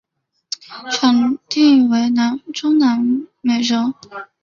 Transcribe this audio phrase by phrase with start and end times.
[0.91, 2.09] 产地为
[2.53, 3.93] 中南美洲。